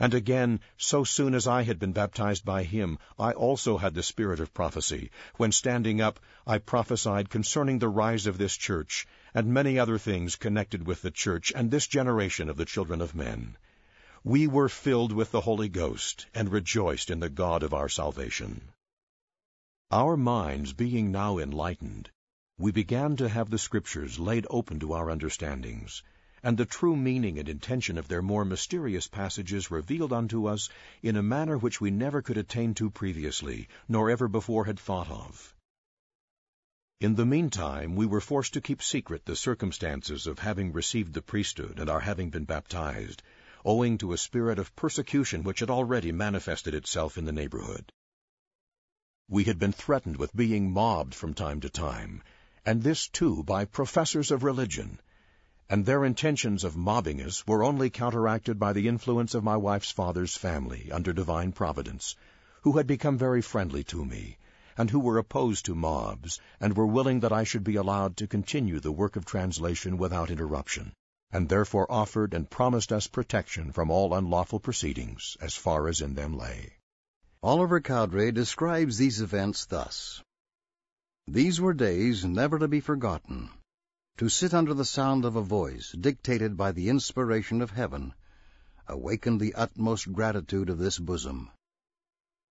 [0.00, 4.02] And again, so soon as I had been baptized by him, I also had the
[4.02, 9.54] spirit of prophecy, when standing up, I prophesied concerning the rise of this church, and
[9.54, 13.56] many other things connected with the church and this generation of the children of men.
[14.24, 18.72] We were filled with the Holy Ghost, and rejoiced in the God of our salvation.
[19.90, 22.10] Our minds being now enlightened,
[22.62, 26.04] we began to have the Scriptures laid open to our understandings,
[26.44, 30.68] and the true meaning and intention of their more mysterious passages revealed unto us
[31.02, 35.10] in a manner which we never could attain to previously, nor ever before had thought
[35.10, 35.56] of.
[37.00, 41.20] In the meantime, we were forced to keep secret the circumstances of having received the
[41.20, 43.24] priesthood and our having been baptized,
[43.64, 47.92] owing to a spirit of persecution which had already manifested itself in the neighborhood.
[49.28, 52.22] We had been threatened with being mobbed from time to time,
[52.64, 55.00] and this too by professors of religion,
[55.68, 59.90] and their intentions of mobbing us were only counteracted by the influence of my wife's
[59.90, 62.14] father's family under divine providence,
[62.62, 64.38] who had become very friendly to me,
[64.76, 68.28] and who were opposed to mobs, and were willing that I should be allowed to
[68.28, 70.92] continue the work of translation without interruption,
[71.32, 76.14] and therefore offered and promised us protection from all unlawful proceedings, as far as in
[76.14, 76.74] them lay.
[77.42, 80.22] Oliver Cowdery describes these events thus.
[81.28, 83.48] These were days never to be forgotten
[84.18, 88.12] to sit under the sound of a voice dictated by the inspiration of heaven,
[88.88, 91.50] awakened the utmost gratitude of this bosom.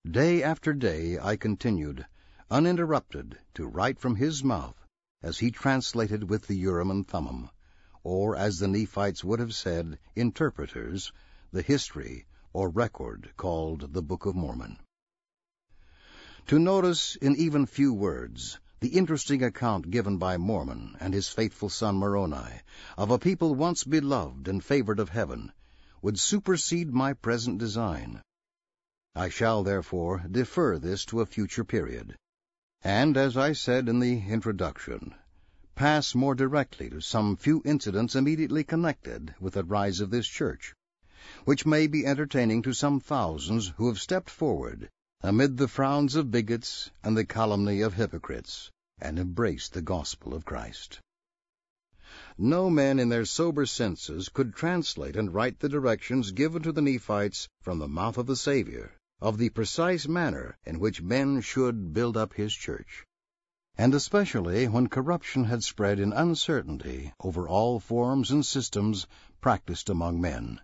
[0.10, 2.08] Day after day I continued,
[2.50, 4.88] uninterrupted, to write from his mouth,
[5.22, 7.50] as he translated with the Urim and Thummim,
[8.04, 11.12] or, as the Nephites would have said, interpreters,
[11.52, 14.80] the history or record called the Book of Mormon.
[16.52, 21.70] To notice in even few words the interesting account given by Mormon and his faithful
[21.70, 22.60] son Moroni
[22.97, 25.54] of a people once beloved and favored of heaven
[26.02, 28.22] would supersede my present design.
[29.16, 32.18] I shall, therefore, defer this to a future period,
[32.82, 35.16] and, as I said in the introduction,
[35.76, 40.74] pass more directly to some few incidents immediately connected with the rise of this church,
[41.45, 44.89] which may be entertaining to some thousands who have stepped forward
[45.24, 50.44] amid the frowns of bigots and the calumny of hypocrites, and embraced the gospel of
[50.46, 51.00] Christ.
[52.40, 56.82] No men in their sober senses could translate and write the directions given to the
[56.82, 61.94] Nephites from the mouth of the Savior of the precise manner in which men should
[61.94, 63.06] build up his church,
[63.78, 69.06] and especially when corruption had spread in uncertainty over all forms and systems
[69.40, 70.60] practiced among men,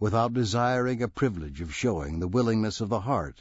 [0.00, 3.40] without desiring a privilege of showing the willingness of the heart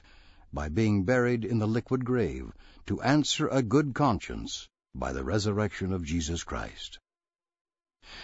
[0.51, 2.51] by being buried in the liquid grave,
[2.85, 6.97] to answer a good conscience by the resurrection of Jesus Christ.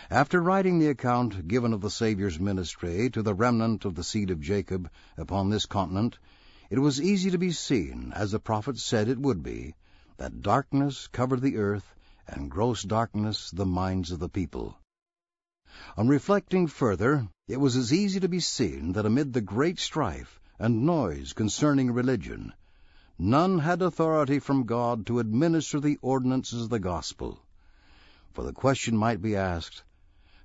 [0.10, 4.32] After writing the account given of the Saviour's ministry to the remnant of the seed
[4.32, 6.18] of Jacob upon this continent,
[6.72, 9.76] it was easy to be seen, as the prophet said it would be,
[10.18, 11.94] that darkness covered the earth,
[12.28, 14.76] and gross darkness the minds of the people.
[15.96, 20.40] On reflecting further, it was as easy to be seen that amid the great strife
[20.58, 22.54] and noise concerning religion,
[23.20, 27.40] none had authority from God to administer the ordinances of the gospel.
[28.32, 29.84] For the question might be asked,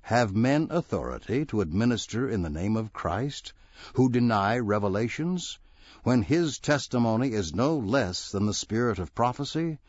[0.03, 3.53] Have men authority to administer in the name of Christ,
[3.93, 5.59] who deny revelations,
[6.03, 9.79] when his testimony is no less than the spirit of prophecy,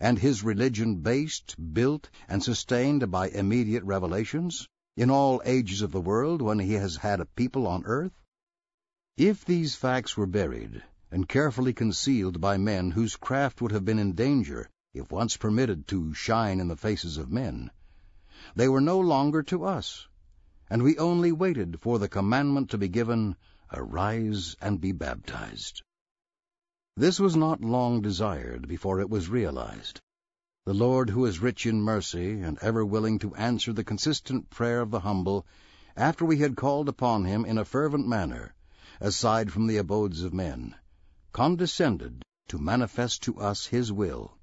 [0.00, 6.00] and his religion based, built, and sustained by immediate revelations, in all ages of the
[6.00, 8.12] world when he has had a people on earth?
[9.18, 13.98] If these facts were buried and carefully concealed by men whose craft would have been
[13.98, 17.70] in danger if once permitted to shine in the faces of men,
[18.54, 20.06] they were no longer to us,
[20.68, 23.36] and we only waited for the commandment to be given,
[23.72, 25.82] Arise and be baptized.
[26.94, 29.98] This was not long desired before it was realized.
[30.66, 34.82] The Lord, who is rich in mercy and ever willing to answer the consistent prayer
[34.82, 35.46] of the humble,
[35.96, 38.52] after we had called upon him in a fervent manner,
[39.00, 40.74] aside from the abodes of men,
[41.32, 44.38] condescended to manifest to us his will.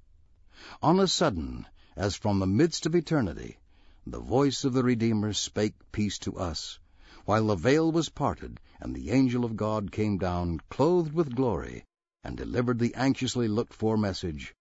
[0.82, 3.58] On a sudden, as from the midst of eternity,
[4.06, 6.78] the voice of the Redeemer spake peace to us,
[7.24, 11.84] while the veil was parted, and the angel of God came down, clothed with glory,
[12.22, 14.54] and delivered the anxiously looked for message,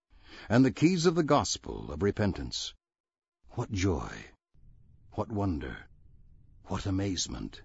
[0.49, 2.73] and the keys of the gospel of repentance.
[3.51, 4.31] What joy!
[5.11, 5.77] What wonder!
[6.65, 7.61] What amazement!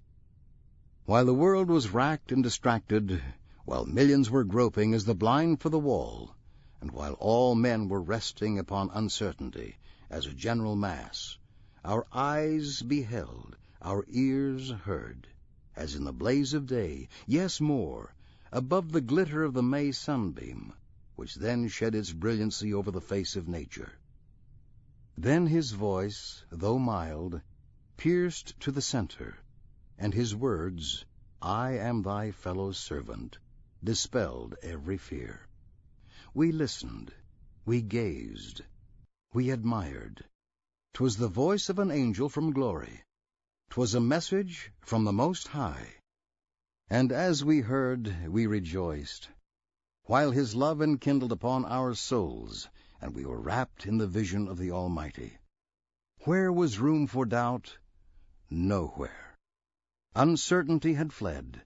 [1.08, 3.22] While the world was racked and distracted,
[3.64, 6.34] while millions were groping as the blind for the wall,
[6.82, 9.78] and while all men were resting upon uncertainty
[10.10, 11.38] as a general mass,
[11.82, 15.28] our eyes beheld, our ears heard,
[15.74, 18.14] as in the blaze of day, yes, more,
[18.52, 20.74] above the glitter of the May sunbeam,
[21.16, 23.92] which then shed its brilliancy over the face of nature.
[25.16, 27.40] Then his voice, though mild,
[27.96, 29.38] pierced to the centre,
[29.98, 31.04] and his words,
[31.42, 33.38] I am thy fellow servant,
[33.82, 35.48] dispelled every fear.
[36.32, 37.12] We listened,
[37.64, 38.62] we gazed,
[39.34, 40.24] we admired.
[40.94, 43.02] 'Twas the voice of an angel from glory.
[43.70, 45.96] 'Twas a message from the Most High.
[46.88, 49.28] And as we heard, we rejoiced,
[50.04, 52.68] while his love enkindled upon our souls,
[53.00, 55.38] and we were wrapped in the vision of the Almighty.
[56.20, 57.78] Where was room for doubt?
[58.48, 59.27] Nowhere.
[60.16, 61.62] Uncertainty had fled,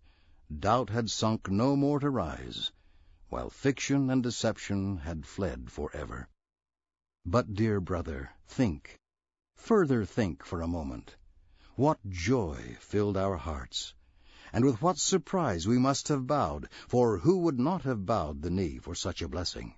[0.53, 2.73] doubt had sunk no more to rise,
[3.29, 6.29] while fiction and deception had fled forever.
[7.25, 8.99] But, dear brother, think,
[9.55, 11.17] further think for a moment.
[11.77, 13.95] What joy filled our hearts,
[14.53, 18.51] and with what surprise we must have bowed, for who would not have bowed the
[18.51, 19.77] knee for such a blessing,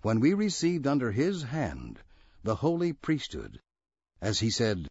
[0.00, 2.00] when we received under his hand
[2.42, 3.60] the holy priesthood,
[4.22, 4.88] as he said,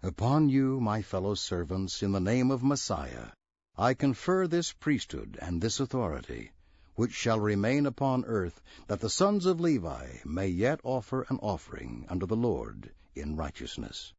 [0.00, 3.32] Upon you, my fellow servants, in the name of Messiah,
[3.76, 6.52] I confer this priesthood and this authority,
[6.94, 12.06] which shall remain upon earth, that the sons of Levi may yet offer an offering
[12.08, 14.12] unto the Lord in righteousness.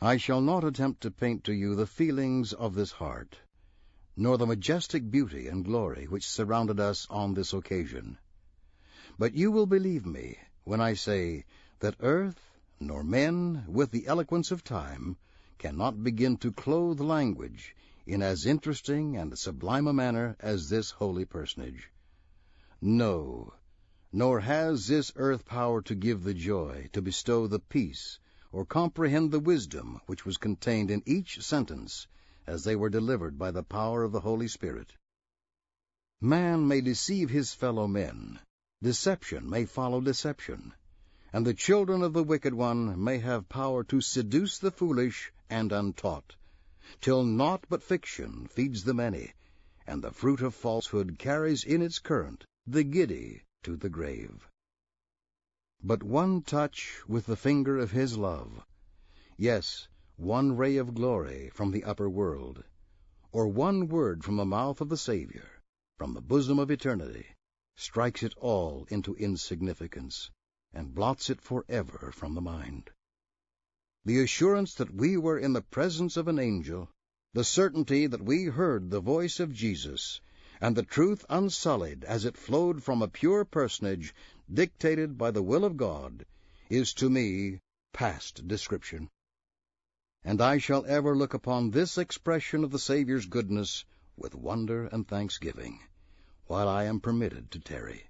[0.00, 3.38] I shall not attempt to paint to you the feelings of this heart,
[4.16, 8.16] nor the majestic beauty and glory which surrounded us on this occasion.
[9.18, 11.44] But you will believe me when I say
[11.80, 12.47] that earth
[12.80, 15.16] nor men, with the eloquence of time,
[15.58, 17.74] cannot begin to clothe language
[18.06, 21.90] in as interesting and sublime a manner as this holy personage.
[22.80, 23.52] No,
[24.12, 28.20] nor has this earth power to give the joy, to bestow the peace,
[28.52, 32.06] or comprehend the wisdom which was contained in each sentence
[32.46, 34.94] as they were delivered by the power of the Holy Spirit.
[36.20, 38.38] Man may deceive his fellow men,
[38.82, 40.72] deception may follow deception,
[41.30, 45.72] and the children of the wicked one may have power to seduce the foolish and
[45.72, 46.34] untaught,
[47.02, 49.34] till naught but fiction feeds the many,
[49.86, 54.48] and the fruit of falsehood carries in its current the giddy to the grave.
[55.82, 58.64] But one touch with the finger of his love,
[59.36, 62.64] yes, one ray of glory from the upper world,
[63.32, 65.60] or one word from the mouth of the Saviour,
[65.98, 67.26] from the bosom of eternity,
[67.76, 70.30] strikes it all into insignificance
[70.72, 72.90] and blots it forever from the mind.
[74.04, 76.88] The assurance that we were in the presence of an angel,
[77.32, 80.20] the certainty that we heard the voice of Jesus,
[80.60, 84.14] and the truth unsullied as it flowed from a pure personage
[84.52, 86.26] dictated by the will of God,
[86.68, 87.60] is to me
[87.92, 89.08] past description.
[90.24, 93.84] And I shall ever look upon this expression of the Saviour's goodness
[94.16, 95.80] with wonder and thanksgiving,
[96.46, 98.07] while I am permitted to tarry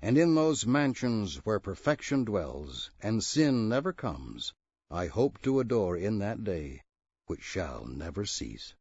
[0.00, 4.54] and in those mansions where perfection dwells, And sin never comes,
[4.90, 6.82] I hope to adore in that day
[7.26, 8.74] which shall never cease.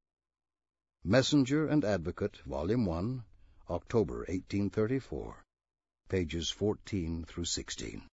[1.03, 3.23] Messenger and Advocate, Volume 1,
[3.69, 5.43] October, 1834,
[6.07, 8.03] pages 14 through 16.